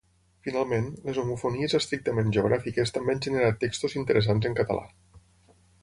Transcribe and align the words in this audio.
Finalment, 0.45 0.85
les 1.09 1.19
homofonies 1.23 1.75
estrictament 1.81 2.33
geogràfiques 2.39 2.95
també 2.97 3.15
han 3.15 3.23
generat 3.27 3.63
textos 3.67 3.97
interessants 4.03 4.49
en 4.51 4.61
català. 4.63 4.89